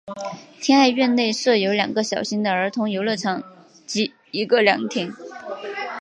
[0.59, 3.43] 天爱苑内设有两个小型的儿童游乐场
[3.85, 5.13] 及一个凉亭。